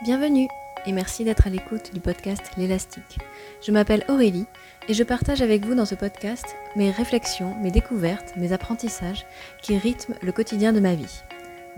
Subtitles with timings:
[0.00, 0.46] Bienvenue
[0.86, 3.18] et merci d'être à l'écoute du podcast L'élastique.
[3.60, 4.44] Je m'appelle Aurélie
[4.86, 6.44] et je partage avec vous dans ce podcast
[6.76, 9.26] mes réflexions, mes découvertes, mes apprentissages
[9.60, 11.22] qui rythment le quotidien de ma vie.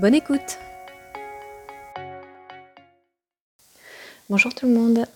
[0.00, 0.58] Bonne écoute
[4.28, 5.06] Bonjour tout le monde,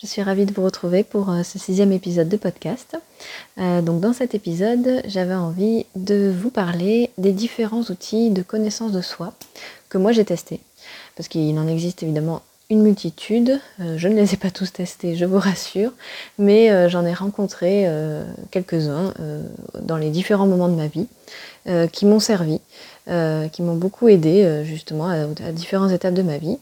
[0.00, 2.96] je suis ravie de vous retrouver pour euh, ce sixième épisode de podcast.
[3.58, 8.92] Euh, donc dans cet épisode, j'avais envie de vous parler des différents outils de connaissance
[8.92, 9.34] de soi
[9.90, 10.60] que moi j'ai testés.
[11.18, 12.40] Parce qu'il en existe évidemment
[12.70, 13.60] une multitude.
[13.80, 15.92] Euh, je ne les ai pas tous testés, je vous rassure,
[16.38, 17.86] mais j'en ai rencontré
[18.50, 19.12] quelques-uns
[19.82, 21.06] dans les différents moments de ma vie
[21.92, 22.60] qui m'ont servi,
[23.06, 26.56] qui m'ont beaucoup aidé justement à, différentes étapes de ma vie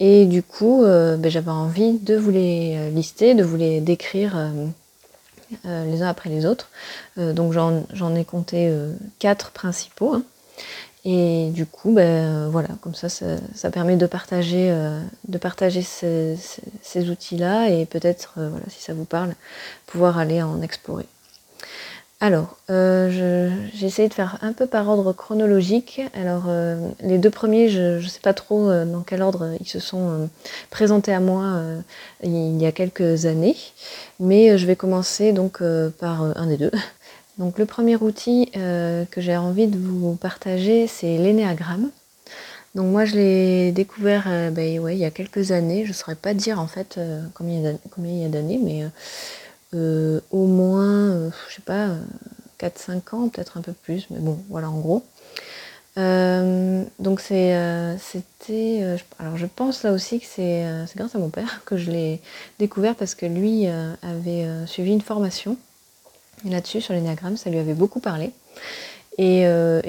[0.00, 3.80] et du coup, euh, ben, j'avais envie de vous les euh, lister, de vous les
[3.80, 6.68] décrire euh, les uns après les autres.
[7.16, 8.70] donc j'en ai compté
[9.18, 10.22] quatre principaux.
[11.04, 14.74] Et du coup, ben, voilà, comme ça, ça, permet de partager,
[15.28, 19.34] de partager ces, outils-là et peut-être, voilà, si ça vous parle,
[19.86, 21.06] pouvoir aller en explorer.
[22.20, 26.00] Alors, euh, j'ai essayé de faire un peu par ordre chronologique.
[26.14, 29.68] Alors, euh, les deux premiers, je ne sais pas trop euh, dans quel ordre ils
[29.68, 30.28] se sont
[30.70, 31.62] présentés à moi
[32.24, 33.56] il y a quelques années,
[34.18, 35.62] mais je vais commencer donc
[36.00, 36.72] par un des deux.
[37.38, 41.90] Donc, le premier outil que j'ai envie de vous partager, c'est l'énéagramme.
[42.74, 46.14] Donc moi je l'ai découvert ben, ouais, il y a quelques années, je ne saurais
[46.14, 47.00] pas dire en fait
[47.34, 48.84] combien, combien il y a d'années, mais
[49.74, 51.90] euh, au moins, euh, je sais pas,
[52.58, 55.04] 4-5 ans, peut-être un peu plus, mais bon, voilà en gros.
[55.98, 57.52] Euh, donc c'était,
[59.18, 60.64] alors je pense là aussi que c'est
[60.96, 62.20] grâce à mon père que je l'ai
[62.60, 65.56] découvert parce que lui avait suivi une formation
[66.44, 68.30] là-dessus sur l'énagramme, ça lui avait beaucoup parlé.
[69.20, 69.44] Et,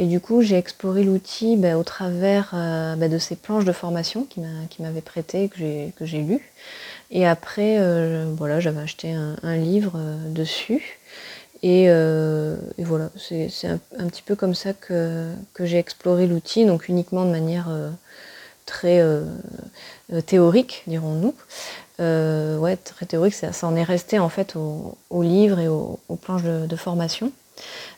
[0.07, 2.49] du coup, j'ai exploré l'outil bah, au travers
[2.97, 4.43] bah, de ces planches de formation qu'il
[4.79, 6.41] m'avait prêté, que j'ai lu.
[7.11, 10.99] Et après, euh, voilà, j'avais acheté un, livre euh, dessus.
[11.63, 17.25] Euh, et, voilà, c'est un, petit peu comme ça que, j'ai exploré l'outil, donc uniquement
[17.25, 17.69] de manière
[18.65, 19.03] très
[20.25, 21.33] théorique, dirons-nous.
[21.99, 26.75] Ouais, très théorique, ça, en est resté en fait au, livre et aux planches de,
[26.75, 27.31] formation.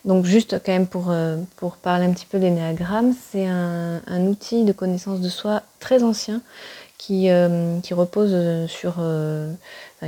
[0.06, 1.14] Donc juste quand même pour,
[1.58, 6.04] pour parler un petit peu des néagrammes, c'est un, outil de connaissance de soi très
[6.04, 6.42] ancien
[7.02, 9.52] qui, euh, qui repose sur, euh,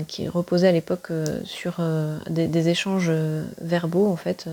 [0.08, 1.82] qui reposait à l'époque euh, sur
[2.30, 3.12] des, échanges
[3.62, 4.48] verbaux en fait.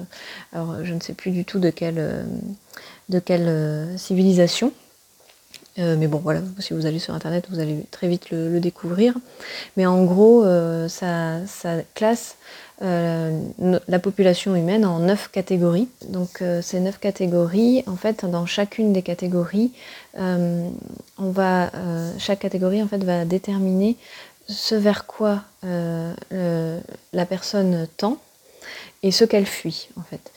[0.54, 2.24] Alors je ne sais plus du tout de quelle,
[3.10, 4.72] de quelle civilisation.
[5.78, 9.14] Mais bon, voilà, si vous allez sur Internet, vous allez très vite le, découvrir.
[9.76, 10.44] Mais en gros,
[10.88, 12.36] ça, ça, classe
[12.80, 15.88] la population humaine en neuf catégories.
[16.08, 19.72] Donc ces neuf catégories, en fait, dans chacune des catégories,
[20.18, 20.68] euh,
[21.18, 23.96] on va, euh, chaque catégorie en fait va déterminer
[24.48, 26.80] ce vers quoi euh,
[27.12, 28.18] la personne tend
[29.02, 30.32] et ce qu'elle fuit en fait.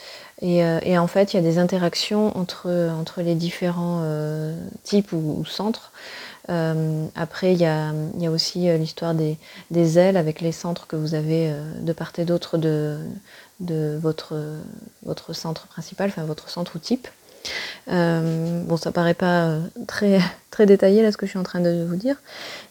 [0.46, 4.06] Et, en fait, il y a des interactions entre, entre les différents
[4.84, 5.94] types ou, centres.
[6.50, 7.94] après, il y, a,
[8.30, 12.98] aussi l'histoire des, ailes avec les centres que vous avez de part et d'autre de,
[13.62, 14.36] de votre,
[15.04, 17.08] votre centre principal, enfin votre centre ou type.
[17.90, 20.20] Euh, bon, ça paraît pas euh, très,
[20.52, 22.16] très détaillé là ce que je suis en train de vous dire,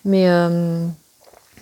[0.05, 0.87] mais, euh,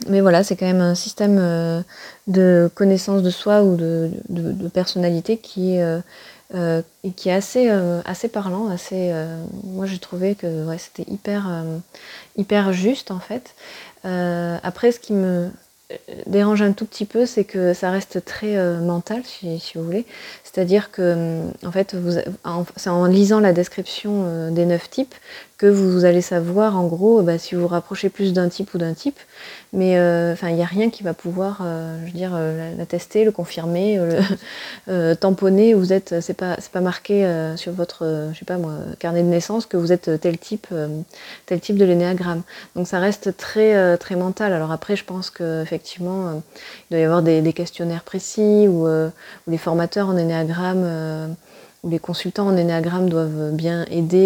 [0.09, 1.85] mais voilà, c'est quand même un système
[2.27, 5.79] de connaissance de soi ou de, de, personnalité qui,
[7.17, 7.69] qui est assez,
[8.05, 9.13] assez parlant, assez.
[9.65, 11.65] moi, j'ai trouvé que ouais, c'était hyper,
[12.37, 13.55] hyper juste en fait.
[14.05, 15.51] après, ce qui me
[16.27, 20.07] dérange un tout petit peu, c'est que ça reste très mental, si, vous voulez.
[20.53, 21.95] C'est-à-dire que, hum, en fait,
[22.77, 25.15] c'est en lisant la description euh, des neuf types
[25.59, 28.79] que vous, allez savoir, en gros, bah, si vous vous rapprochez plus d'un type ou
[28.79, 29.19] d'un type.
[29.75, 32.33] Mais euh, il n'y a rien qui va pouvoir, euh, je veux dire,
[32.79, 34.01] l'attester, le confirmer,
[34.89, 35.75] le tamponner.
[35.75, 39.93] Vous êtes, c'est pas, marqué sur votre, sais pas moi, carnet de naissance que vous
[39.93, 40.69] êtes tel type,
[41.45, 42.41] tel type de l'énéagramme.
[42.75, 44.55] Donc ça reste très, très mental.
[44.55, 45.29] Alors après, je pense
[45.81, 46.43] qu'effectivement,
[46.91, 49.11] il doit y avoir des, questionnaires précis ou, ou
[49.51, 51.27] les formateurs en énéagramme euh,
[51.83, 54.19] où les consultants en énéagramme doivent bien aider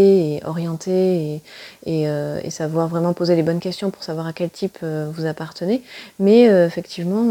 [0.42, 1.40] et orienter
[1.86, 5.26] euh, et, savoir vraiment poser les bonnes questions pour savoir à quel type euh, vous
[5.26, 5.82] appartenez.
[6.18, 7.30] Mais effectivement,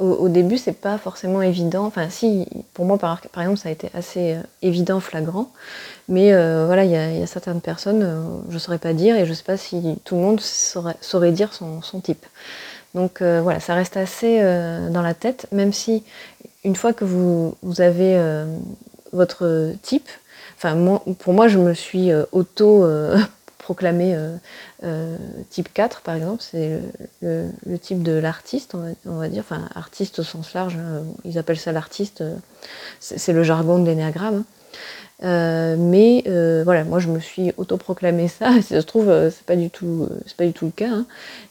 [0.00, 1.84] au, début, c'est pas forcément évident.
[1.84, 5.50] Enfin, si, pour moi, par, exemple, ça a été assez évident, flagrant.
[6.08, 6.32] Mais
[6.64, 9.56] voilà, il y, a certaines personnes, je ne saurais pas dire, et je sais pas
[9.56, 12.26] si tout le monde saurait, dire son, type.
[12.94, 14.40] Donc voilà, ça reste assez
[14.90, 16.02] dans la tête, même si
[16.64, 18.44] une fois que vous, avez euh,
[19.12, 20.08] votre type,
[20.56, 23.18] enfin pour moi je me suis euh, auto, euh,
[23.62, 24.16] proclamé
[25.50, 26.80] type 4 par exemple, c'est
[27.22, 28.74] le, type de l'artiste,
[29.06, 32.24] on, va dire, enfin artiste au sens large, hein, ils appellent ça l'artiste,
[32.98, 34.44] c'est le jargon de l'énéagramme.
[35.22, 35.76] Hein.
[35.76, 36.24] mais
[36.64, 40.36] voilà, moi je me suis autoproclamé ça, ça se trouve, c'est pas du tout, c'est
[40.36, 40.90] pas du tout le cas.
[40.90, 41.06] Hein.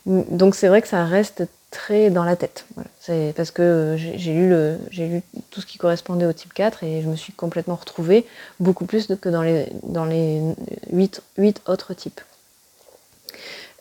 [0.06, 2.66] Donc c'est vrai que ça reste très dans la tête.
[3.00, 7.16] C'est parce que j'ai lu, tout ce qui correspondait au type 4 et je me
[7.16, 8.26] suis complètement retrouvée
[8.58, 10.40] beaucoup plus que dans les, dans les
[10.92, 12.20] 8, 8 autres types.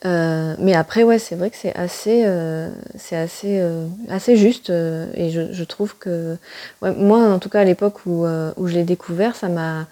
[0.06, 2.70] Euh, mais après, ouais, c'est vrai que c'est assez, euh,
[3.12, 6.38] euh, juste et je, je, trouve que,
[6.82, 9.88] moi, en tout cas à l'époque où, où je l'ai découvert, ça m'a,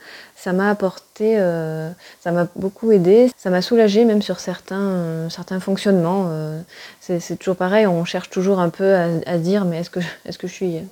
[0.47, 1.91] ça m'a apporté, euh,
[2.21, 6.27] ça m'a beaucoup aidé, ça m'a soulagé même sur certains, euh, certains fonctionnements.
[6.29, 6.61] Euh,
[7.01, 10.47] c'est toujours pareil, on cherche toujours un peu à, dire mais est-ce que, est que,
[10.47, 10.87] je suis, est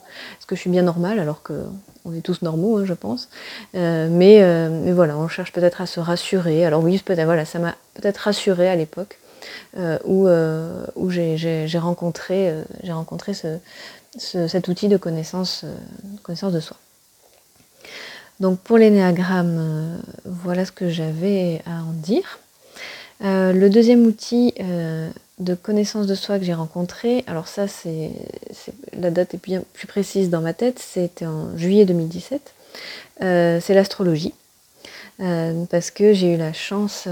[0.45, 3.29] que je suis bien normal alors qu'on est tous normaux, hein, je pense.
[3.73, 6.65] mais, mais voilà, on cherche peut-être à se rassurer.
[6.65, 9.19] Alors oui, peut-être voilà, ça m'a peut-être rassuré à l'époque
[10.03, 12.53] où, où j'ai rencontré,
[12.89, 13.57] rencontré ce,
[14.49, 15.63] cet outil de connaissance,
[16.23, 16.75] connaissance de soi.
[18.39, 22.39] Donc pour l'énéagramme, euh, voilà ce que j'avais à en dire.
[23.23, 25.09] Euh, le deuxième outil euh,
[25.39, 28.11] de connaissance de soi que j'ai rencontré, alors ça c'est
[28.99, 32.53] la date est bien plus précise dans ma tête, c'était en juillet 2017,
[33.19, 34.33] c'est l'astrologie.
[35.17, 37.07] parce que j'ai eu la chance,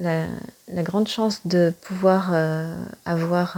[0.00, 0.26] la,
[0.82, 2.32] grande chance de pouvoir
[3.04, 3.56] avoir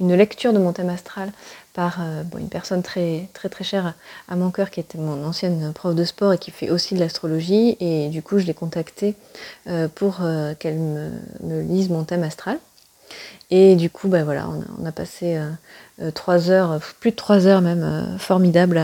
[0.00, 1.32] une lecture de mon thème astral
[1.74, 3.94] par euh, une personne très très très chère
[4.28, 7.00] à, mon cœur qui était mon ancienne prof de sport et qui fait aussi de
[7.00, 7.76] l'astrologie.
[7.80, 9.14] Et du coup je l'ai contactée
[9.66, 11.10] euh, pour euh, qu'elle me,
[11.62, 12.58] lise mon thème astral.
[13.50, 15.38] Et du coup bah voilà on a, passé
[16.14, 18.82] trois heures plus de trois heures même formidables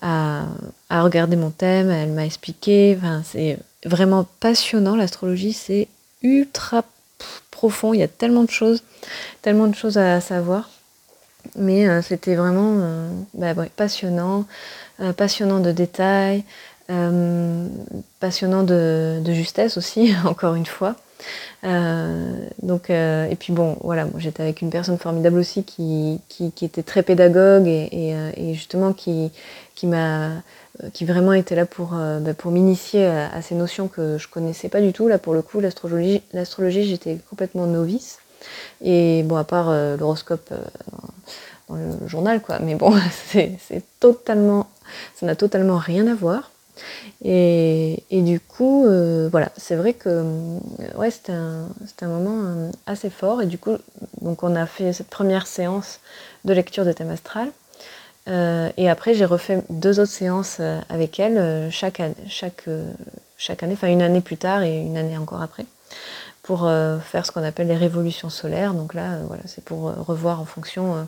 [0.00, 0.44] à,
[0.88, 1.90] à, regarder mon thème.
[1.90, 5.88] Elle m'a expliqué enfin, c'est vraiment passionnant l'astrologie c'est
[6.22, 6.84] ultra
[7.50, 8.82] profond il y a tellement de choses
[9.42, 10.70] tellement de choses à savoir
[11.56, 14.44] mais euh, c'était vraiment euh, bah, passionnant,
[15.00, 16.44] euh, passionnant de détails,
[18.20, 20.96] passionnant de, justesse aussi, encore une fois.
[21.62, 27.02] donc, et puis bon, voilà, j'étais avec une personne formidable aussi qui, qui, était très
[27.02, 29.30] pédagogue et, et, justement qui,
[29.74, 30.32] qui m'a
[30.92, 31.90] qui vraiment était là pour,
[32.20, 35.06] bah, pour m'initier à, ces notions que je connaissais pas du tout.
[35.08, 36.20] Là, pour le coup, l'astrologie,
[36.84, 38.18] j'étais complètement novice.
[38.82, 40.52] Et bon, à part l'horoscope
[41.68, 42.58] dans le journal, quoi.
[42.58, 42.92] Mais bon,
[43.32, 43.58] c'est
[44.00, 44.68] totalement,
[45.14, 46.50] ça n'a totalement rien à voir.
[47.24, 50.58] Et, et du coup, euh, voilà, c'est vrai que euh,
[50.96, 51.68] ouais, c'était un,
[52.02, 53.42] un, moment euh, assez fort.
[53.42, 53.76] Et du coup,
[54.20, 56.00] donc on a fait cette première séance
[56.44, 57.50] de lecture de thème astral.
[58.26, 62.68] Et après, j'ai refait deux autres séances avec elle chaque, chaque,
[63.36, 65.66] chaque année, enfin une année plus tard et une année encore après,
[66.42, 66.60] pour
[67.04, 68.72] faire ce qu'on appelle les révolutions solaires.
[68.72, 71.06] Donc là, voilà, c'est pour revoir en fonction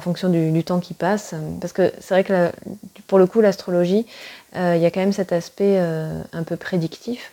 [0.00, 1.34] fonction du, temps qui passe.
[1.60, 2.50] Parce que c'est vrai que
[3.06, 4.06] pour le coup, l'astrologie,
[4.56, 7.32] euh, il y a quand même cet aspect euh, un peu prédictif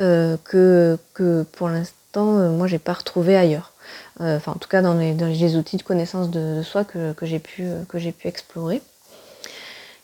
[0.00, 1.94] euh, que, que, pour l'instant,
[2.50, 3.72] moi, j'ai pas retrouvé ailleurs.
[4.20, 7.68] Enfin, en tout cas, dans les, outils de connaissance de, soi que, j'ai pu,
[8.24, 8.82] explorer.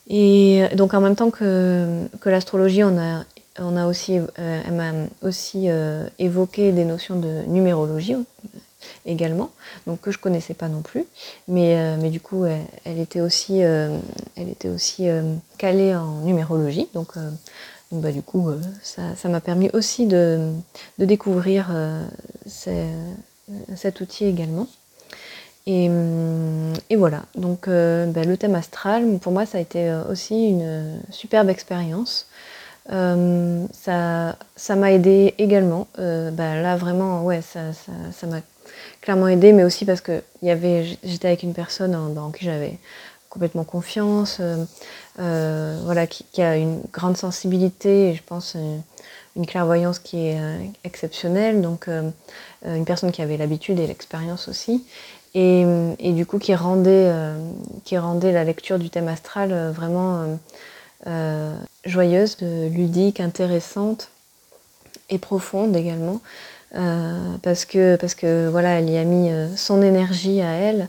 [0.08, 4.92] Et donc, en même temps que, l'astrologie, on a, aussi, elle m'a
[5.23, 5.68] aussi
[6.18, 8.16] évoqué des notions de numérologie
[9.06, 9.50] également,
[9.87, 11.04] donc que je connaissais pas non plus.
[11.49, 13.97] Mais, euh, du coup, elle, était aussi, euh,
[14.37, 16.88] elle était aussi euh, calée en numérologie.
[16.94, 17.12] Donc,
[17.92, 18.49] bah, du coup,
[18.83, 20.52] ça m'a permis aussi de,
[20.99, 21.71] de découvrir
[23.76, 24.66] cet outil également.
[25.66, 25.88] Et,
[26.90, 31.48] et voilà, donc bah, le thème astral, pour moi, ça a été aussi une superbe
[31.48, 32.26] expérience.
[32.88, 35.86] ça ça m'a aidé également.
[35.96, 37.60] Bah, là, vraiment, ouais, ça
[38.26, 38.42] m'a ça,
[39.04, 42.78] clairement aidé, mais aussi parce que j'étais avec une personne en, qui j'avais
[43.28, 44.64] complètement confiance, euh,
[45.18, 48.56] euh, voilà, qui, a une grande sensibilité et je pense
[49.37, 51.88] une, clairvoyance qui est euh, exceptionnelle, donc
[52.64, 54.85] une personne qui avait l'habitude et l'expérience aussi,
[55.35, 55.64] et,
[56.12, 57.12] du coup qui rendait,
[57.91, 60.38] la lecture du thème astral vraiment
[61.85, 64.11] joyeuse, ludique, intéressante
[65.11, 66.21] et profonde également.
[66.76, 70.88] Euh, parce que voilà, elle y a mis euh, son énergie à elle,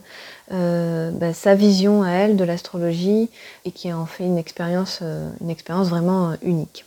[0.52, 3.30] euh, bah, sa vision à elle de l'astrologie
[3.64, 5.02] et qui en fait une expérience
[5.40, 6.84] une expérience vraiment unique.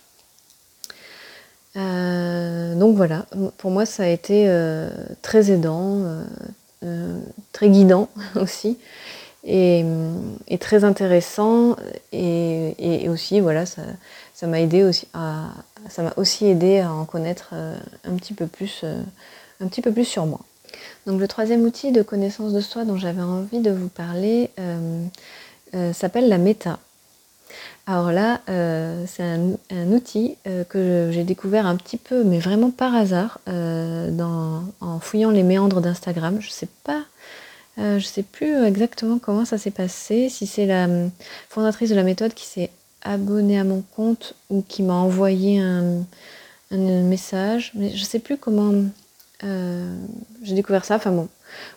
[1.74, 3.26] Donc voilà,
[3.58, 4.52] pour moi ça a été
[5.22, 6.02] très aidant,
[7.52, 8.78] très guidant aussi.
[9.44, 9.84] est,
[10.60, 11.76] très intéressant
[12.12, 13.82] et, aussi voilà ça,
[14.46, 15.50] m'a aidé aussi à
[15.88, 18.84] ça m'a aussi aidé à en connaître un petit peu plus
[19.60, 20.40] un petit peu plus sur moi.
[21.06, 24.50] Donc le troisième outil de connaissance de soi dont j'avais envie de vous parler
[25.92, 26.78] s'appelle la méta.
[27.86, 32.70] Alors là, euh, c'est un, outil euh, que j'ai découvert un petit peu, mais vraiment
[32.70, 34.10] par hasard, euh,
[34.80, 36.38] en fouillant les méandres d'Instagram.
[36.40, 37.02] Je sais pas,
[37.76, 40.86] je sais plus exactement comment ça s'est passé, si c'est la
[41.48, 42.70] fondatrice de la méthode qui s'est
[43.02, 46.04] abonnée à mon compte ou qui m'a envoyé un,
[46.70, 48.72] message, mais je sais plus comment
[49.40, 51.00] j'ai découvert ça.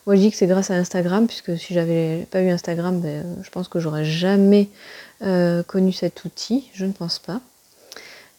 [0.05, 3.25] Moi je dis que c'est grâce à Instagram, puisque si j'avais pas eu Instagram, ben,
[3.41, 4.69] je pense que j'aurais jamais
[5.21, 7.39] euh, connu cet outil, je ne pense pas.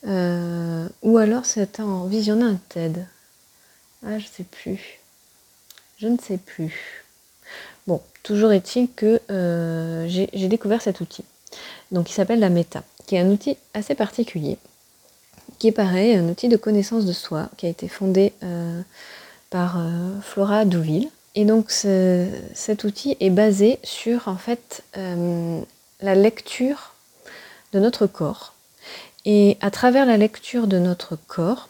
[0.07, 3.07] Euh, ou alors c'est en visionnant un TED.
[4.07, 5.01] Ah, je sais plus.
[5.97, 7.05] Je ne sais plus.
[7.87, 11.25] Bon, toujours est-il que euh, j'ai découvert cet outil.
[11.91, 14.59] Donc, il s'appelle la méta, qui est un outil assez particulier,
[15.59, 18.33] qui est pareil, un outil de connaissance de soi, qui a été fondé
[19.51, 19.81] par
[20.23, 21.09] Flora Douville.
[21.35, 26.95] Et donc, cet outil est basé sur en fait la lecture
[27.73, 28.55] de notre corps.
[29.25, 31.69] Et à travers la lecture de notre corps,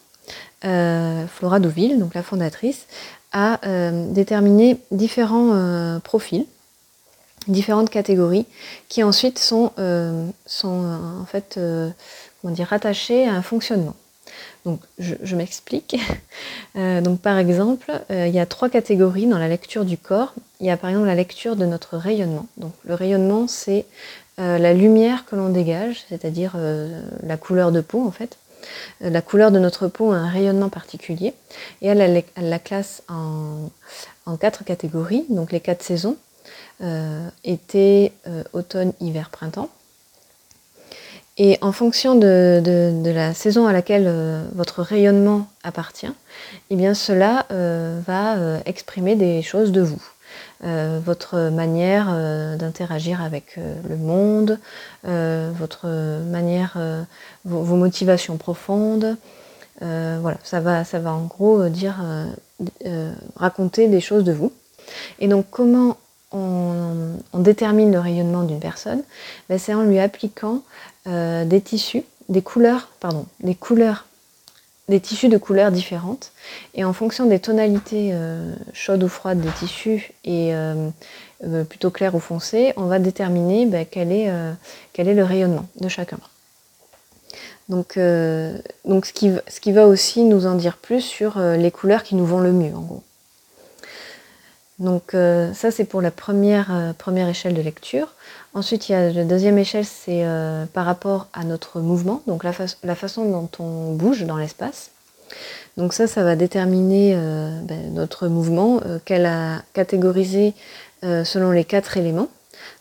[0.65, 2.87] euh, Flora Deauville, donc la fondatrice,
[3.33, 6.47] a euh, déterminé différents euh, profils,
[7.49, 8.47] différentes catégories,
[8.89, 9.73] qui ensuite sont,
[10.47, 11.61] sont en fait
[12.41, 13.95] comment dire, rattachées à un fonctionnement.
[14.65, 15.97] Donc je, m'explique.
[16.75, 20.33] donc par exemple, il y a trois catégories dans la lecture du corps.
[20.61, 22.47] Il y a par exemple la lecture de notre rayonnement.
[22.57, 23.85] Donc le rayonnement, c'est
[24.41, 28.37] euh, la lumière que l'on dégage, c'est-à-dire euh, la couleur de peau en fait.
[29.03, 31.35] Euh, la couleur de notre peau a un rayonnement particulier
[31.83, 33.71] et elle, la classe en,
[34.41, 36.17] quatre catégories, donc les quatre saisons,
[37.45, 38.13] été,
[38.53, 39.71] automne, hiver, printemps.
[41.37, 42.63] Et en fonction de,
[43.05, 44.09] la saison à laquelle
[44.55, 46.13] votre rayonnement appartient,
[46.71, 48.37] eh bien cela va
[48.67, 50.01] exprimer des choses de vous.
[50.65, 54.59] Euh, votre manière euh, d'interagir avec euh, le monde,
[55.03, 55.87] votre
[56.31, 56.79] manière,
[57.45, 59.17] vos, motivations profondes.
[59.81, 61.97] voilà, ça va, ça va en gros dire,
[63.37, 64.53] raconter des choses de vous.
[65.21, 65.99] Et donc comment
[66.33, 69.03] on, détermine le rayonnement d'une personne?
[69.49, 70.63] Ben, C'est en lui appliquant
[71.07, 74.07] des tissus, des couleurs, pardon, des couleurs
[74.89, 76.33] des tissus de couleurs différentes.
[76.75, 80.89] Et en fonction des tonalités euh, chaudes ou froides des tissus et euh,
[81.45, 84.29] euh, plutôt clair ou foncé, on va déterminer ben, quel, est,
[84.99, 86.19] le rayonnement de chacun.
[87.71, 87.99] Donc,
[88.85, 92.15] donc ce, qui, ce, qui, va aussi nous en dire plus sur les couleurs qui
[92.15, 93.03] nous vont le mieux en gros.
[94.79, 98.09] Donc ça c'est pour la première, première échelle de lecture.
[98.55, 102.45] Ensuite, il y a la deuxième échelle, c'est euh, par rapport à notre mouvement, donc
[102.45, 102.53] la,
[102.95, 104.93] façon dont on bouge dans l'espace.
[105.77, 110.55] Donc ça, ça va déterminer euh, ben, notre mouvement euh, qu'elle a catégorisé
[111.03, 112.31] selon les quatre éléments,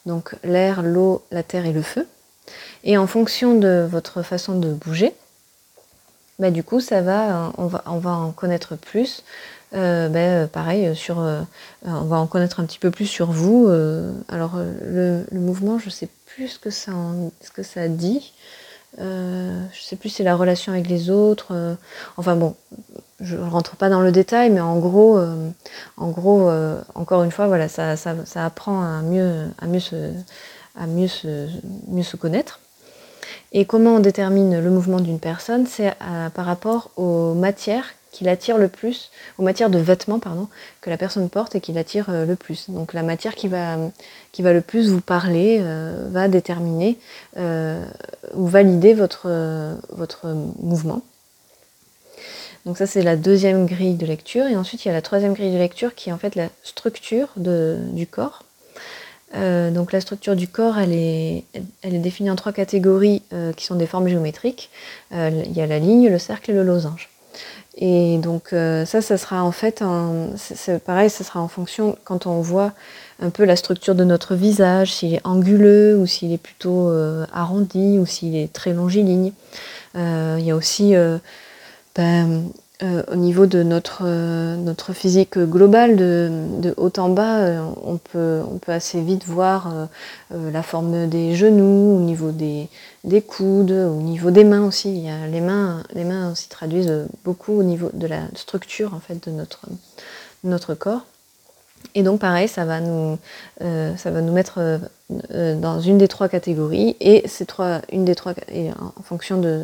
[0.06, 2.08] donc l'air, l'eau, la terre et le feu.
[2.86, 5.14] Et en fonction de votre façon de bouger,
[6.40, 9.26] ben, du coup, ça va, on va en connaître plus
[9.76, 11.42] euh, ben, euh, pareil, sur, euh,
[11.84, 13.68] on va en connaître un petit peu plus sur vous.
[14.30, 16.92] alors, le, mouvement, je ne sais plus ce que ça,
[17.42, 18.34] ce que ça dit.
[18.98, 21.54] je ne sais plus si c'est la relation avec les autres.
[22.18, 22.56] enfin bon,
[23.20, 25.20] je ne rentre pas dans le détail, mais en gros,
[25.98, 26.52] en gros
[26.96, 30.12] encore une fois, voilà, ça, ça, ça, apprend à mieux, à mieux, se,
[30.80, 31.10] à mieux,
[31.88, 32.60] mieux se connaître.
[33.52, 35.94] Et comment on détermine le mouvement d'une personne C'est
[36.34, 40.48] par rapport aux matières qui l'attire le plus, aux matières de vêtements pardon,
[40.80, 42.70] que la personne porte et qui l'attire euh, le plus.
[42.70, 43.78] Donc la matière qui va,
[44.32, 46.98] qui va le plus vous parler euh, va déterminer
[47.38, 47.84] euh,
[48.36, 49.28] ou valider votre,
[49.90, 50.28] votre
[50.62, 51.02] mouvement.
[52.66, 54.46] Donc ça c'est la deuxième grille de lecture.
[54.46, 56.50] Et ensuite il y a la troisième grille de lecture qui est en fait la
[56.62, 58.44] structure de, du corps.
[59.34, 61.46] donc la structure du corps, elle est,
[61.82, 63.24] elle est définie en trois catégories
[63.58, 64.70] qui sont des formes géométriques.
[65.12, 67.10] il y a la ligne, le cercle et le losange.
[67.76, 69.84] Et donc euh, ça, ça sera en fait,
[70.36, 72.72] c'est pareil, ça sera en fonction quand on voit
[73.20, 77.26] un peu la structure de notre visage, s'il est anguleux ou s'il est plutôt euh,
[77.34, 79.32] arrondi ou s'il est très longiligne.
[79.96, 80.94] Euh, il y a aussi
[81.96, 82.44] ben,
[82.84, 88.42] euh, au niveau de notre, euh, physique globale, de, haut en bas, euh, on, peut,
[88.52, 89.88] on peut assez vite voir
[90.32, 92.68] la forme des genoux, au niveau des,
[93.06, 94.90] des, coudes, au niveau des mains aussi.
[94.90, 99.00] Il y les, mains, les mains aussi traduisent beaucoup au niveau de la structure en
[99.00, 99.62] fait, de notre,
[100.44, 101.06] notre corps.
[101.96, 103.18] Et donc pareil, ça va nous,
[103.60, 106.96] ça va nous mettre dans une des trois catégories.
[107.00, 108.34] Et ces trois, une des trois,
[108.80, 109.64] en fonction de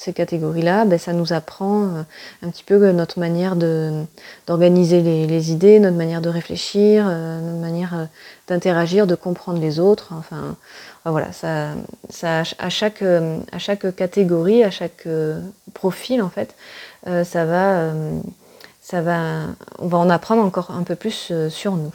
[0.00, 2.02] ces catégories-là, ben, ça nous apprend euh,
[2.42, 3.54] un petit peu notre manière
[4.46, 8.04] d'organiser les, idées, notre manière de réfléchir, euh, notre manière euh,
[8.48, 10.14] d'interagir, de comprendre les autres.
[10.18, 10.56] Enfin,
[11.04, 11.72] voilà, ça,
[12.08, 15.06] ça, à, chaque, à chaque catégorie, à chaque
[15.72, 16.54] profil, en fait,
[17.06, 17.92] ça va,
[18.82, 19.46] ça va,
[19.78, 21.94] on va en apprendre encore un peu plus sur nous.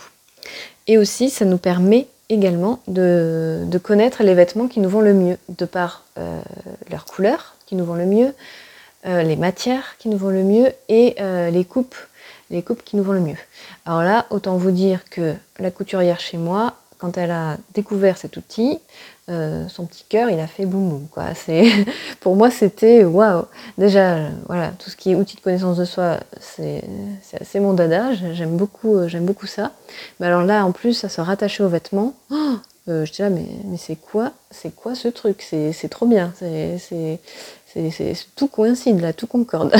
[0.87, 5.13] Et aussi, ça nous permet également de, de connaître les vêtements qui nous vont le
[5.13, 6.05] mieux, de par
[6.89, 8.33] leur couleur, qui nous vont le mieux,
[9.05, 11.95] euh, les matières qui nous vont le mieux et euh, les coupes,
[12.49, 13.37] les coupes qui nous vont le mieux.
[13.85, 18.37] Alors là, autant vous dire que la couturière chez moi, quand elle a découvert cet
[18.37, 18.79] outil,
[19.29, 21.07] euh, son petit cœur, il a fait boum boum.
[21.11, 21.25] Quoi.
[22.19, 23.45] Pour moi, c'était waouh.
[23.77, 26.83] Déjà, voilà, tout ce qui est outil de connaissance de soi, c'est,
[27.21, 28.13] c'est mon dada.
[28.33, 29.71] J'aime beaucoup, j'aime beaucoup ça.
[30.19, 32.13] Mais alors là, en plus, ça se rattachait aux vêtements.
[32.31, 35.41] Oh euh, je dis là, mais, mais c'est quoi, c'est quoi ce truc?
[35.41, 36.33] C'est trop bien.
[36.37, 37.19] C'est
[38.35, 39.73] tout coïncide là, tout concorde.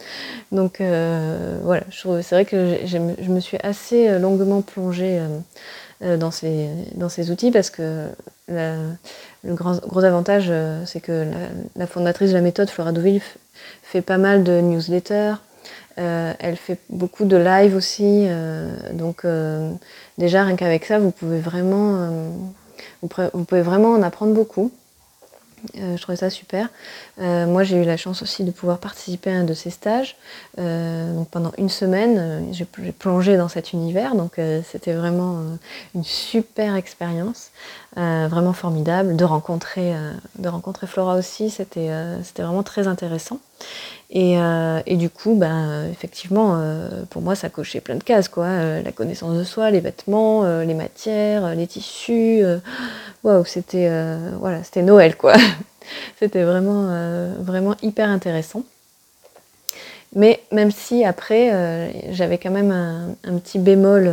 [0.52, 5.20] Donc euh, voilà, c'est vrai que je me suis assez euh, longuement plongée
[6.00, 8.06] dans, ces, dans ces outils parce que
[8.48, 10.52] le gros avantage,
[10.86, 11.26] c'est que
[11.76, 13.20] la, fondatrice de la méthode, Flora Deauville,
[13.82, 15.34] fait pas mal de newsletters.
[15.96, 18.26] Elle fait beaucoup de live aussi,
[18.92, 19.24] donc
[20.20, 24.70] déjà rien qu'avec ça, vous pouvez vraiment, euh, en apprendre beaucoup.
[25.76, 26.68] Euh, je trouvais ça super.
[27.20, 30.16] Euh, moi, j'ai eu la chance aussi de pouvoir participer à un de ces stages.
[30.56, 34.14] pendant une semaine, j'ai plongé dans cet univers.
[34.14, 35.42] Donc c'était vraiment
[35.94, 37.50] une super expérience,
[37.96, 39.16] vraiment formidable.
[39.16, 39.94] De rencontrer,
[40.38, 41.90] de rencontrer Flora aussi, c'était
[42.38, 43.38] vraiment très intéressant.
[44.16, 48.46] Euh, et, du coup, ben, effectivement, euh, pour moi, ça cochait plein de cases, quoi.
[48.46, 52.42] Euh, la connaissance de soi, les vêtements, les matières, les tissus.
[53.22, 53.90] Waouh, c'était
[54.38, 55.34] voilà, c'était Noël, quoi.
[56.18, 56.88] c'était vraiment,
[57.38, 58.64] vraiment hyper intéressant.
[60.16, 64.10] Mais même si après, j'avais quand même un, petit bémol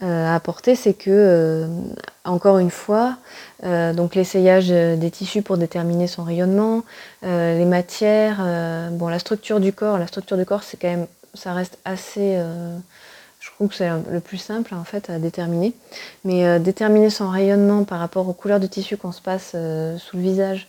[0.00, 1.66] à apporter, c'est que,
[2.24, 3.16] encore une fois,
[3.64, 6.82] euh, donc l'essayage des tissus pour déterminer son rayonnement,
[7.24, 10.88] euh, les matières, euh, bon la structure du corps, la structure du corps c'est quand
[10.88, 12.38] même, ça reste assez,
[13.40, 15.72] je trouve que c'est le plus simple en fait à déterminer,
[16.24, 20.22] mais déterminer son rayonnement par rapport aux couleurs de tissu qu'on se passe sous le
[20.22, 20.68] visage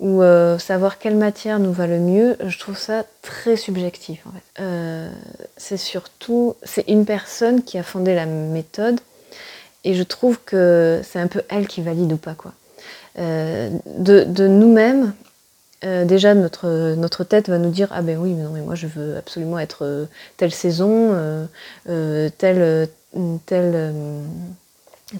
[0.00, 0.22] ou
[0.58, 4.64] savoir quelle matière nous va le mieux, je trouve ça très subjectif en fait.
[5.56, 8.98] c'est surtout, c'est une personne qui a fondé la méthode
[9.84, 12.34] et je trouve que c'est un peu elle qui valide ou pas.
[12.34, 12.52] quoi.
[13.18, 15.12] Euh, de, nous-mêmes,
[15.84, 18.74] euh, déjà notre, notre tête va nous dire Ah ben oui, mais non, mais moi
[18.74, 21.16] je veux absolument être euh, telle saison,
[22.38, 22.88] telle,
[23.46, 23.92] telle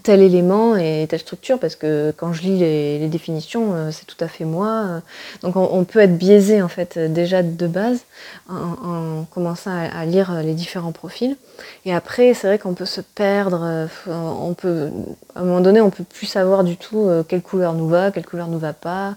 [0.03, 4.23] tel élément et telle structure, parce que quand je lis les, définitions, euh, c'est tout
[4.23, 5.03] à fait moi.
[5.43, 8.05] Donc on, peut être biaisé en fait déjà de base
[8.49, 11.37] en, commençant à, lire les différents profils.
[11.85, 14.91] Et après, c'est vrai qu'on peut se perdre, euh, on peut,
[15.35, 18.11] à un moment donné, on peut plus savoir du tout euh, quelle couleur nous va,
[18.11, 19.17] quelle couleur nous va pas.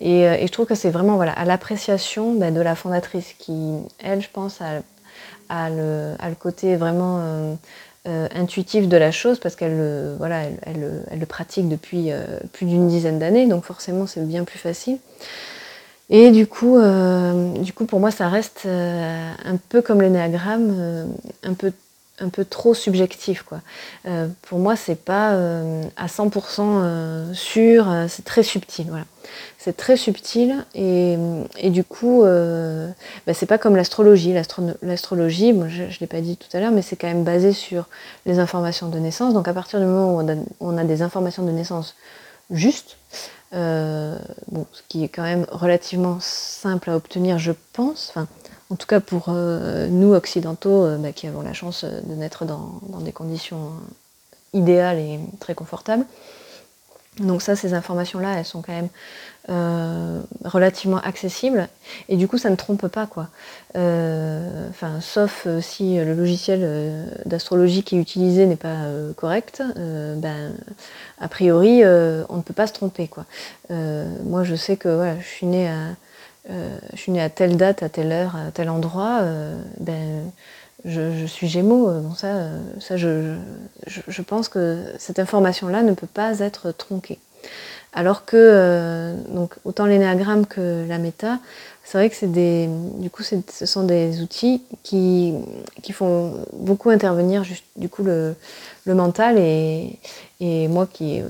[0.00, 4.20] Et, je trouve que c'est vraiment voilà, à l'appréciation bah, de la fondatrice qui, elle,
[4.20, 4.80] je pense, a,
[5.70, 7.54] le, a le, côté vraiment euh,
[8.34, 12.88] intuitive de la chose parce qu'elle euh, voilà, elle, le pratique depuis euh, plus d'une
[12.88, 14.98] dizaine d'années, donc forcément c'est bien plus facile.
[16.08, 16.78] Et du coup,
[17.58, 21.08] du coup, pour moi, ça reste un peu comme l'énéagramme,
[21.42, 21.72] un peu
[22.18, 23.60] un peu trop subjectif quoi.
[24.42, 25.32] pour moi c'est pas
[25.96, 29.04] à 100% sûr, c'est très subtil voilà.
[29.58, 31.16] C'est très subtil et,
[31.70, 32.88] du coup, euh,
[33.26, 34.32] bah, c'est pas comme l'astrologie.
[34.82, 37.88] L'astrologie, je ne l'ai pas dit tout à l'heure, mais c'est quand même basé sur
[38.26, 39.34] les informations de naissance.
[39.34, 41.96] Donc à partir du moment où on a, des informations de naissance
[42.50, 42.96] justes,
[43.54, 44.16] euh,
[44.72, 48.14] ce qui est quand même relativement simple à obtenir, je pense.
[48.70, 52.80] En tout cas pour euh, nous occidentaux bah, qui avons la chance de naître dans,
[53.00, 53.72] des conditions
[54.52, 56.04] idéales et très confortables.
[57.20, 58.90] Donc ça, ces informations-là, elles sont quand même
[59.48, 61.68] euh, relativement accessible
[62.08, 63.28] et du coup ça ne trompe pas quoi.
[63.76, 64.68] Euh,
[65.00, 70.52] sauf euh, si le logiciel d'astrologie qui est utilisé n'est pas correct, ben
[71.20, 73.24] a priori on ne peut pas se tromper quoi.
[73.70, 75.90] moi je sais que voilà, je suis née à
[76.48, 79.22] je suis née à telle date, à telle heure, à tel endroit,
[79.80, 80.30] ben
[80.84, 83.34] je, suis Gémeaux, bon ça, ça je,
[83.86, 87.18] je, je pense que cette information-là ne peut pas être tronquée.
[87.92, 91.38] Alors que donc autant l'énéagramme que la méta,
[91.86, 92.68] c'est vrai que c'est des,
[92.98, 95.34] du coup, ce sont des outils qui,
[95.82, 97.44] qui font beaucoup intervenir
[97.76, 98.34] du coup le,
[98.86, 99.96] le mental et,
[100.40, 101.26] et, moi qui ai euh,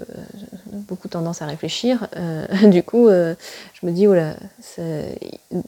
[0.66, 3.34] beaucoup tendance à réfléchir, euh, du coup, euh,
[3.74, 4.34] je me dis voilà,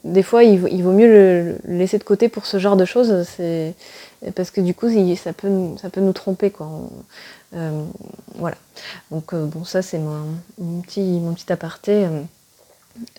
[0.05, 3.75] des fois il, vaut mieux le, laisser de côté pour ce genre de choses, c'est
[4.35, 5.51] parce que du coup ça peut,
[5.83, 6.67] ça peut nous tromper quoi.
[8.37, 8.57] voilà.
[9.11, 12.07] Donc bon, ça c'est mon, petit, mon petit aparté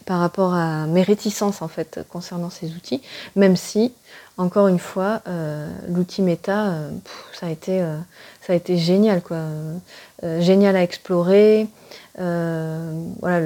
[0.06, 3.02] par rapport à mes réticences en fait concernant ces outils,
[3.36, 3.94] même si,
[4.40, 6.90] encore une fois, euh, l'outil méta, euh,
[7.34, 7.98] ça, a été, euh,
[8.42, 9.38] ça a été génial, quoi.
[10.40, 11.68] génial à explorer.
[12.18, 13.40] voilà,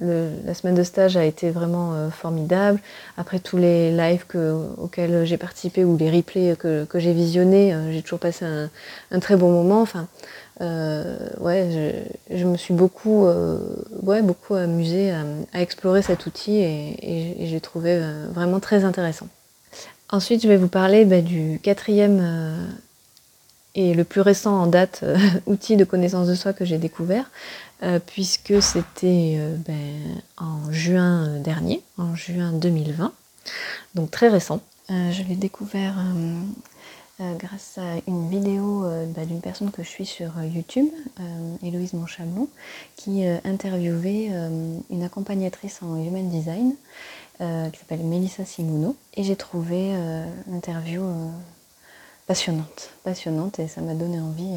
[0.00, 2.80] la semaine de stage a été vraiment formidable.
[3.16, 4.24] Après tous les lives
[4.76, 9.50] auxquels j'ai participé ou les replays que, j'ai visionnés, j'ai toujours passé un, très bon
[9.50, 9.82] moment.
[9.82, 10.06] Enfin,
[10.60, 13.58] ouais, je, me suis beaucoup, euh,
[14.02, 19.28] ouais, beaucoup amusée à, explorer cet outil et, j'ai trouvé euh, vraiment très intéressant.
[20.10, 22.68] Ensuite, je vais vous parler bah, du quatrième
[23.74, 25.04] et le plus récent en date
[25.46, 27.30] outil de connaissance de soi que j'ai découvert,
[28.06, 33.12] puisque c'était ben, en juin dernier, en juin 2020,
[33.94, 34.62] donc très récent.
[34.88, 35.96] je l'ai découvert
[37.20, 40.86] euh, grâce à une vidéo euh, bah, d'une personne que je suis sur euh, YouTube,
[41.64, 42.46] Héloïse Monchamon,
[42.94, 44.30] qui interviewait
[44.90, 46.74] une accompagnatrice en Human Design
[47.38, 48.96] qui s'appelle Melissa Simono.
[49.14, 49.92] Et j'ai trouvé
[50.50, 51.02] l'interview
[52.26, 54.56] passionnante, passionnante et ça m'a donné envie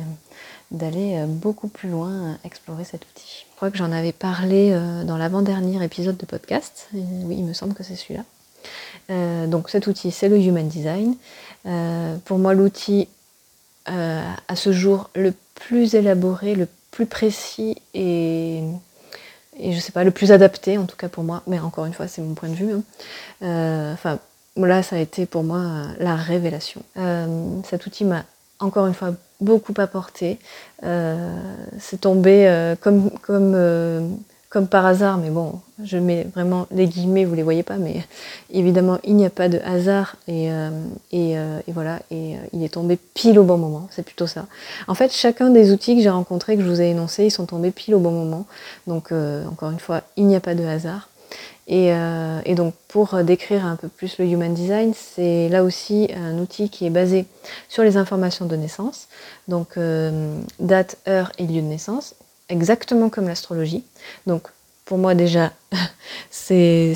[0.70, 3.46] d'aller beaucoup plus loin explorer cet outil.
[3.52, 4.72] Je crois que j'en avais parlé
[5.06, 6.90] dans l'avant-dernier épisode de podcast.
[6.94, 9.48] oui, il me semble que c'est celui-là.
[9.48, 11.16] donc cet outil, c'est le Human Design.
[11.66, 13.08] Euh, pour moi, l'outil
[13.90, 18.62] euh, à ce jour le plus élaboré, le plus précis et,
[19.58, 21.94] et je sais pas, le plus adapté en tout cas pour moi, mais encore une
[21.94, 22.74] fois, c'est mon point de vue.
[22.74, 22.84] Hein.
[23.44, 24.20] Euh, enfin,
[24.58, 26.82] là, ça a été pour moi la révélation.
[27.64, 28.26] cet outil m'a
[28.60, 30.40] encore une fois beaucoup apporté.
[30.82, 34.20] c'est tombé comme, comme
[34.52, 38.04] comme par hasard, mais bon, je mets vraiment les guillemets, vous les voyez pas, mais
[38.52, 40.70] évidemment, il n'y a pas de hasard et, euh,
[41.14, 44.48] euh, et, voilà, et euh, il est tombé pile au bon moment, c'est plutôt ça.
[44.90, 47.46] En fait, chacun des outils que j'ai rencontrés, que je vous ai énoncés, ils sont
[47.46, 48.46] tombés pile au bon moment.
[48.88, 49.14] Donc,
[49.50, 51.08] encore une fois, il n'y a pas de hasard.
[51.68, 51.94] Et,
[52.46, 56.70] et, donc, pour décrire un peu plus le Human Design, c'est là aussi un outil
[56.70, 57.26] qui est basé
[57.70, 59.08] sur les informations de naissance,
[59.48, 59.80] donc
[60.60, 62.16] date, heure et lieu de naissance,
[62.52, 63.84] exactement comme l'astrologie.
[64.28, 64.48] Donc
[64.86, 65.52] pour moi déjà,
[66.30, 66.94] c'est,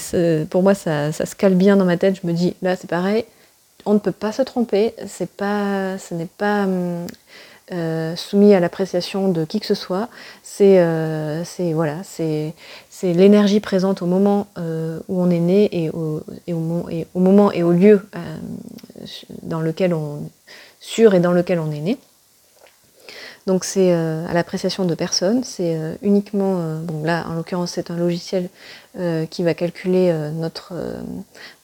[0.50, 2.20] pour moi ça, se cale bien dans ma tête.
[2.22, 3.26] Je me dis là c'est pareil,
[3.86, 4.94] on ne peut pas se tromper.
[5.08, 6.68] C'est pas, ce n'est pas
[7.72, 10.10] euh, soumis à l'appréciation de qui que ce soit.
[10.44, 12.54] C'est, euh, voilà, c'est,
[13.02, 17.20] l'énergie présente au moment euh, où on est né et au, et au, et au
[17.20, 18.08] moment et au lieu
[19.42, 20.30] dans lequel on
[20.80, 21.98] sur et dans lequel on est né.
[23.46, 27.74] Donc c'est euh, à l'appréciation de personnes, c'est euh, uniquement, euh, bon là en l'occurrence
[27.74, 28.50] c'est un logiciel
[29.30, 30.72] qui va calculer notre,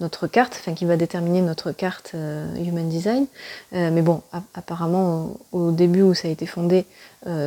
[0.02, 3.26] notre carte, enfin qui va déterminer notre carte Human Design.
[3.72, 4.22] mais bon,
[4.54, 6.86] apparemment au début où ça a été fondé,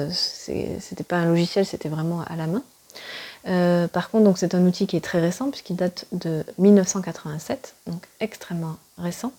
[0.09, 3.89] c'était pas un logiciel, c'était vraiment à la main.
[3.89, 8.03] par contre, donc c'est un outil qui est très récent puisqu'il date de 1987, donc
[8.21, 9.35] extrêmement récent.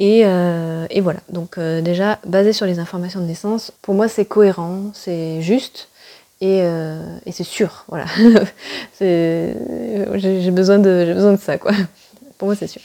[0.00, 4.24] Euh, et, voilà, donc euh, déjà, basé sur les informations de naissance, pour moi c'est
[4.24, 5.88] cohérent, c'est juste
[6.40, 7.84] et, euh, c'est sûr.
[7.88, 8.04] Voilà.
[9.00, 11.72] j'ai besoin, de, ça, quoi.
[12.38, 12.82] Pour moi c'est sûr.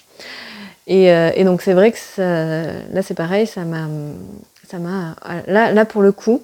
[0.87, 1.97] Et, donc c'est vrai que
[2.93, 3.87] là c'est pareil, ça m'a.
[5.47, 6.41] Là, pour le coup,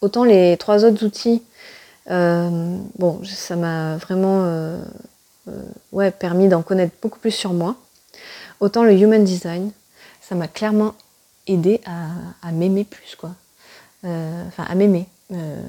[0.00, 1.42] autant les trois autres outils,
[2.08, 4.78] bon, ça m'a vraiment
[6.20, 7.74] permis d'en connaître beaucoup plus sur moi.
[8.60, 9.70] Autant le human design,
[10.20, 10.94] ça m'a clairement
[11.46, 13.30] aidé à, m'aimer plus, quoi.
[14.04, 15.06] Euh, enfin, à m'aimer.
[15.32, 15.60] Euh,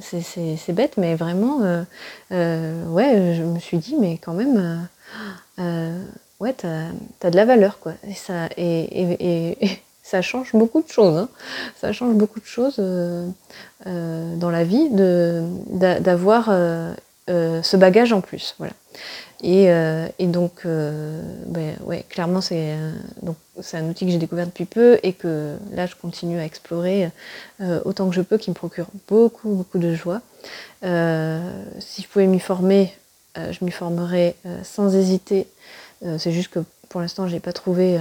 [0.00, 1.84] c'est bête, mais vraiment,
[2.30, 4.88] euh, ouais, je me suis dit, mais quand même,
[6.40, 6.88] ouais, t'as
[7.22, 7.92] as de la valeur, quoi.
[8.56, 11.16] Et ça, change beaucoup de choses.
[11.16, 11.28] Hein.
[11.80, 12.76] Ça change beaucoup de choses
[13.86, 16.46] dans la vie d'avoir
[17.26, 18.54] ce bagage en plus.
[18.58, 18.74] Voilà.
[19.44, 21.76] Euh, et, donc, euh, ben,
[22.08, 22.76] clairement, c'est
[23.72, 27.10] un outil que j'ai découvert depuis peu et que là, je continue à explorer
[27.60, 30.20] euh, autant que je peux, qui me procure beaucoup, beaucoup de joie.
[30.82, 32.92] si je pouvais m'y former,
[33.36, 35.46] je m'y formerais sans hésiter.
[36.18, 37.98] c'est juste que pour l'instant, je n'ai pas trouvé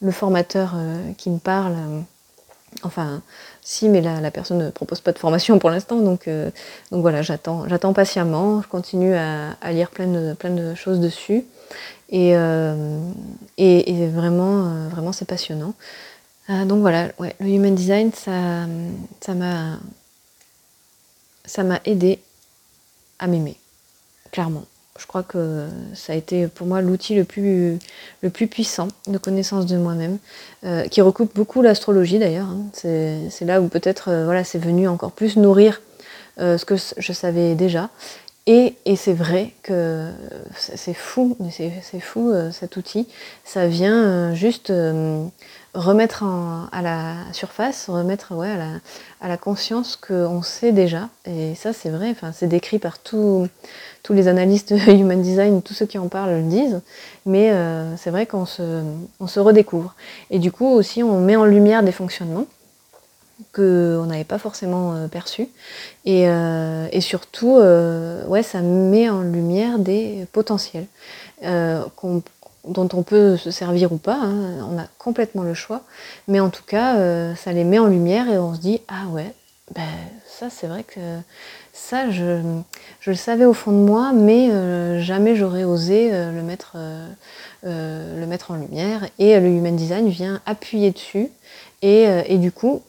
[0.00, 0.74] le formateur
[1.18, 1.76] qui me parle.
[2.82, 3.22] enfin,
[3.62, 6.28] Si, mais la, la personne ne propose pas de formation pour l'instant, donc,
[6.90, 8.60] donc voilà, j'attends, j'attends patiemment.
[8.60, 11.44] Je continue à, lire plein de, choses dessus.
[12.10, 12.30] Et,
[13.58, 15.74] et vraiment, vraiment c'est passionnant.
[16.48, 18.66] donc voilà, ouais, le human design, ça,
[19.20, 19.78] ça m'a,
[21.44, 22.18] ça m'a aidé
[23.20, 23.56] à m'aimer,
[24.32, 24.64] clairement.
[24.98, 27.78] Je crois que ça a été pour moi l'outil le plus,
[28.20, 30.18] le plus puissant de connaissance de moi-même,
[30.64, 32.48] euh, qui recoupe beaucoup l'astrologie d'ailleurs.
[32.48, 32.66] Hein.
[32.74, 35.80] C'est là où peut-être euh, voilà, c'est venu encore plus nourrir
[36.40, 37.88] euh, ce que je savais déjà.
[38.46, 40.10] Et, et c'est vrai que
[40.56, 43.06] c'est fou, c'est fou cet outil.
[43.44, 44.72] Ça vient juste
[45.74, 46.22] remettre
[46.70, 48.70] à la surface, remettre ouais, à, la,
[49.20, 51.08] à la conscience qu'on sait déjà.
[51.24, 53.48] Et ça, c'est vrai, enfin, c'est décrit par tous
[54.10, 56.80] les analystes Human Design, tous ceux qui en parlent le disent.
[57.24, 58.82] Mais euh, c'est vrai qu'on se,
[59.18, 59.94] on se redécouvre.
[60.30, 62.46] Et du coup, aussi, on met en lumière des fonctionnements
[63.54, 65.48] qu'on n'avait pas forcément euh, perçus.
[66.04, 67.56] Et, euh, et surtout,
[68.28, 70.86] ouais, ça met en lumière des potentiels
[71.96, 72.22] qu'on
[72.64, 75.82] dont on peut se servir ou pas, hein, on a complètement le choix,
[76.28, 79.08] mais en tout cas, euh, ça les met en lumière et on se dit ah
[79.10, 79.34] ouais,
[79.74, 79.82] ben,
[80.26, 81.00] ça c'est vrai que
[81.72, 82.40] ça je,
[83.00, 86.76] je, le savais au fond de moi, mais euh, jamais j'aurais osé euh, le, mettre,
[87.64, 89.08] le mettre en lumière.
[89.18, 91.28] Et le Human Design vient appuyer dessus
[91.82, 92.82] et, et du coup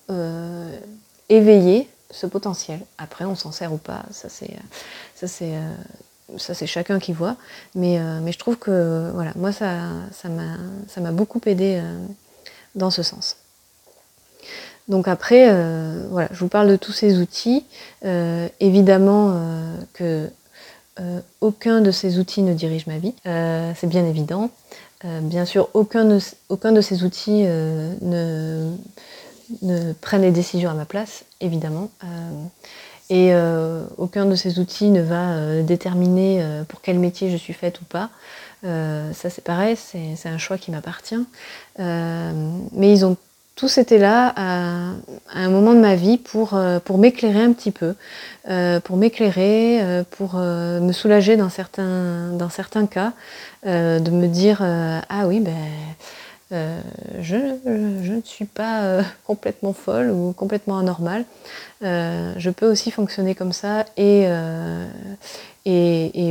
[1.29, 2.79] éveiller ce potentiel.
[2.99, 5.53] Après, on s'en sert ou pas, ça c'est
[6.38, 7.36] ça c'est ça chacun qui voit,
[7.75, 11.97] mais, euh, mais je trouve que voilà, moi ça, ça m'a beaucoup aidé euh,
[12.75, 13.38] dans ce sens.
[14.88, 17.65] Donc après, euh, voilà, je vous parle de tous ces outils.
[18.59, 19.39] évidemment
[19.93, 20.29] que
[21.41, 24.49] aucun de ces outils ne dirige ma vie, c'est bien évident.
[25.03, 28.71] bien sûr, aucun de, aucun de ces outils ne,
[29.62, 31.89] ne prennent les décisions à ma place, évidemment.
[33.13, 37.38] Et euh, aucun de ces outils ne va euh, déterminer euh, pour quel métier je
[37.38, 38.10] suis faite ou pas.
[38.63, 41.23] ça c'est pareil, c'est un choix qui m'appartient.
[41.78, 43.15] mais ils ont
[43.56, 44.93] tous été là à,
[45.36, 46.58] un moment de ma vie pour,
[46.97, 47.93] m'éclairer un petit peu,
[48.84, 53.12] pour m'éclairer, pour me soulager dans certains cas,
[53.63, 55.54] de me dire ah oui ben
[56.53, 56.79] euh,
[57.19, 61.25] je, ne suis pas euh, complètement folle ou complètement anormale.
[61.83, 64.27] Euh, je peux aussi fonctionner comme ça et,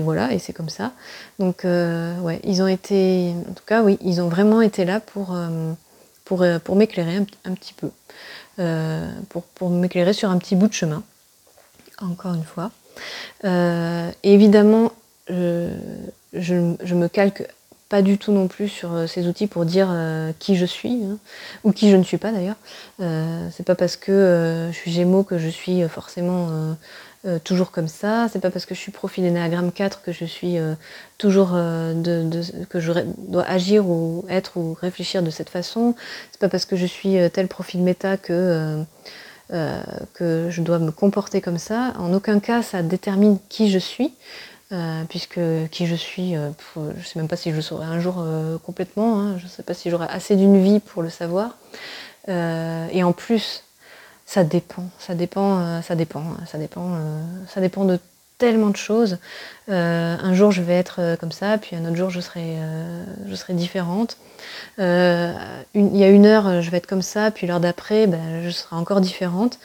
[0.03, 0.93] voilà, et c'est comme ça.
[1.39, 5.37] Donc ouais, ils ont été, en tout cas oui, ils ont vraiment été là pour,
[6.25, 7.91] pour, pour m'éclairer un, petit peu,
[9.29, 11.03] pour, pour m'éclairer sur un petit bout de chemin,
[12.01, 12.71] encore une fois.
[14.23, 14.93] évidemment,
[15.29, 15.71] je,
[16.33, 17.47] je, me calque
[17.93, 21.05] pas du tout non plus sur euh, ces outils pour dire euh, qui je suis,
[21.05, 21.19] hein,
[21.63, 22.57] ou qui je ne suis pas d'ailleurs.
[23.01, 26.49] Euh, c'est pas parce que je suis Gémeaux que je suis forcément
[27.45, 28.29] toujours comme ça.
[28.33, 30.57] C'est pas parce que je suis profil Enneagramme 4 que je suis
[31.19, 32.93] toujours de, que je
[33.29, 35.95] dois agir ou être ou réfléchir de cette façon.
[36.31, 38.83] C'est pas parce que je suis tel profil méta que
[40.15, 41.93] que je dois me comporter comme ça.
[41.99, 44.15] En aucun cas, ça détermine qui je suis.
[44.73, 47.85] Euh, puisque qui je suis, euh, je ne sais même pas si je le saurai
[47.85, 49.37] un jour euh, complètement, hein.
[49.39, 51.59] je ne sais pas si j'aurai assez d'une vie pour le savoir.
[52.27, 53.65] et en plus,
[54.25, 56.97] ça dépend, ça dépend, ça dépend, ça dépend,
[57.49, 57.99] ça dépend de
[58.39, 59.19] tellement de choses.
[59.69, 62.57] un jour je vais être comme ça, puis un autre jour je serai,
[63.29, 64.17] je serai différente.
[64.79, 68.51] il y a une heure je vais être comme ça, puis l'heure d'après ben, je
[68.51, 69.59] serai encore différente.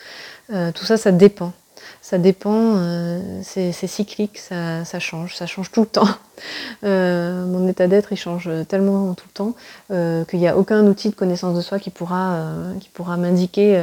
[0.48, 1.52] tout ça, ça dépend
[2.08, 6.08] ça dépend, euh, c'est cyclique, ça, change, ça change tout le temps.
[6.84, 9.54] Euh, mon état d'être, il change tellement tout le temps
[9.90, 12.44] euh, qu'il n'y a aucun outil de connaissance de soi qui pourra,
[12.94, 13.82] pourra m'indiquer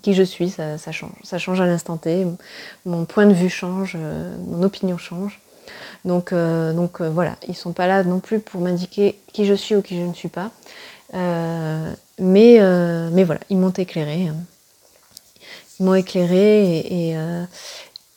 [0.00, 1.12] qui je suis, ça, change.
[1.22, 2.26] Ça change à l'instant T,
[2.86, 3.98] mon point de vue change,
[4.46, 5.42] mon opinion change.
[6.06, 9.76] Donc, donc voilà, ils ne sont pas là non plus pour m'indiquer qui je suis
[9.76, 10.50] ou qui je ne suis pas.
[11.12, 14.30] mais, mais voilà, ils m'ont éclairé
[15.82, 17.44] m'ont éclairé et, euh,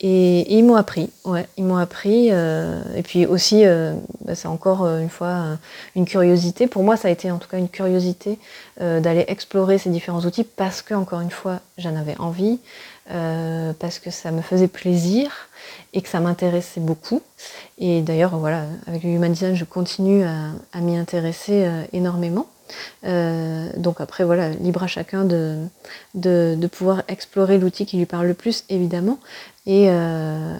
[0.00, 1.10] et, ils m'ont appris.
[1.24, 2.28] Ouais, ils m'ont appris.
[2.30, 5.58] Euh, et puis aussi, euh, bah, c'est encore une fois
[5.94, 6.66] une curiosité.
[6.66, 8.38] Pour moi, ça a été en tout cas une curiosité
[8.78, 12.58] d'aller explorer ces différents outils parce que, encore une fois, j'en avais envie,
[13.08, 15.30] parce que ça me faisait plaisir
[15.94, 17.22] et que ça m'intéressait beaucoup.
[17.78, 22.46] Et d'ailleurs, voilà, avec le Human Design, je continue à m'y intéresser énormément.
[23.04, 25.66] Euh, donc après, voilà, libre à chacun de,
[26.14, 29.18] de, pouvoir explorer l'outil qui lui parle le plus, évidemment.
[29.66, 30.58] Et, euh,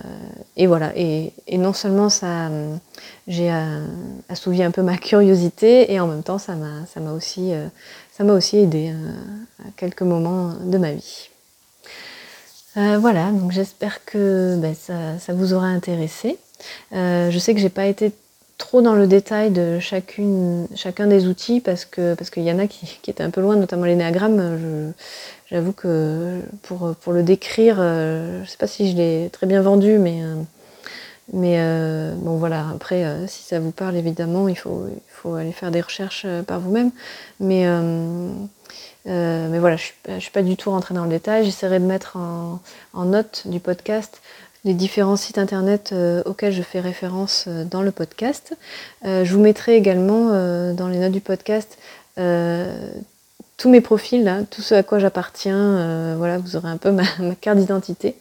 [0.56, 2.50] et voilà, et, non seulement ça,
[3.28, 3.86] j'ai euh,
[4.28, 7.52] assouvi un peu ma curiosité, et en même temps, ça m'a, aussi,
[8.16, 8.92] ça aussi aidé
[9.60, 11.30] à quelques moments de ma vie.
[12.74, 16.38] voilà, donc j'espère que ben, ça, vous aura intéressé.
[16.92, 18.12] je sais que j'ai pas été
[18.58, 22.58] trop dans le détail de chacune, chacun des outils parce que parce qu'il y en
[22.58, 24.92] a qui, étaient un peu loin, notamment l'énéagramme.
[25.50, 29.98] J'avoue que pour, le décrire, je ne sais pas si je l'ai très bien vendu,
[29.98, 30.22] mais
[31.32, 34.86] mais euh, bon voilà, après, euh, si ça vous parle, évidemment, il faut,
[35.34, 36.92] aller faire des recherches euh, par vous-même.
[37.40, 37.66] Mais,
[39.04, 41.44] mais voilà, je ne suis, pas du tout rentrée dans le détail.
[41.44, 42.60] J'essaierai de mettre en,
[43.04, 44.20] note du podcast
[44.64, 48.56] les différents sites internet auxquels je fais référence dans le podcast.
[49.04, 50.30] je vous mettrai également
[50.72, 51.78] dans les notes du podcast
[53.56, 57.04] tous mes profils, tout ce à quoi j'appartiens, euh, voilà, vous aurez un peu ma,
[57.40, 58.14] carte d'identité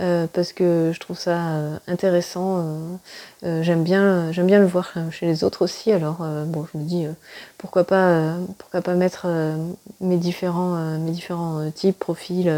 [0.00, 2.98] euh, parce que je trouve ça euh, intéressant.
[3.42, 5.92] j'aime bien, le voir chez les autres aussi.
[5.92, 7.06] Alors bon, je me dis
[7.58, 9.26] pourquoi pas, pourquoi pas mettre
[10.00, 12.50] mes différents, mes différents types, profils,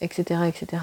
[0.00, 0.82] etc., etc.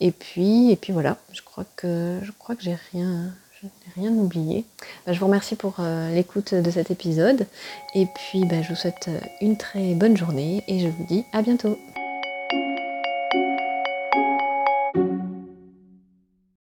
[0.00, 1.16] et puis, et puis voilà.
[1.32, 4.64] Je crois que, je crois que j'ai rien je n'ai rien oublié.
[5.06, 7.46] Bah, je vous remercie pour euh, l'écoute de cet épisode.
[7.94, 11.24] Et puis, bah, je vous souhaite euh, une très bonne journée et je vous dis
[11.32, 11.78] à bientôt.